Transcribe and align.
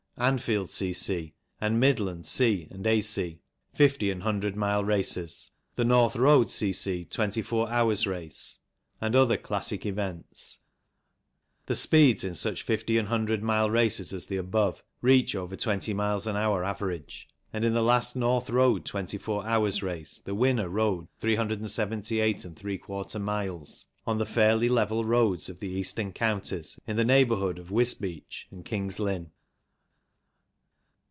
Anfield 0.17 0.69
C.C., 0.69 1.33
and 1.59 1.79
Midland 1.79 2.25
C. 2.27 2.67
and 2.69 2.85
A.C. 2.85 3.39
fifty 3.73 4.11
and 4.11 4.21
hundred 4.21 4.55
mile 4.55 4.83
races; 4.85 5.49
the 5.75 5.83
North 5.83 6.15
Road 6.15 6.51
C.C. 6.51 7.05
24 7.05 7.67
hours 7.71 8.05
race; 8.05 8.59
and 8.99 9.15
other 9.15 9.35
classic 9.35 9.83
events. 9.83 10.59
The 11.65 11.73
speeds 11.73 12.23
in 12.23 12.35
such 12.35 12.61
fifty 12.61 12.99
and 12.99 13.07
hundred 13.07 13.41
mile 13.41 13.71
races 13.71 14.13
as 14.13 14.27
the 14.27 14.37
above 14.37 14.83
reach 15.01 15.33
over 15.33 15.55
twenty 15.55 15.91
miles 15.93 16.27
an 16.27 16.35
hour 16.35 16.63
average, 16.63 17.27
and 17.51 17.65
in 17.65 17.73
the 17.73 17.81
last 17.81 18.15
North 18.15 18.51
Road 18.51 18.85
24 18.85 19.43
hours 19.47 19.81
race 19.81 20.19
the 20.19 20.35
winner 20.35 20.69
rode 20.69 21.07
378| 21.19 23.19
miles 23.19 23.87
on 24.05 24.17
the 24.19 24.25
fairly 24.27 24.69
level 24.69 25.03
roads 25.03 25.49
of 25.49 25.57
the 25.57 25.69
Eastern 25.69 26.11
counties 26.13 26.79
in 26.85 26.95
the 26.95 27.03
neighbourhood 27.05 27.57
of 27.57 27.71
Wisbech 27.71 28.45
and 28.51 28.63
King's 28.63 28.99
Lynn. 28.99 29.31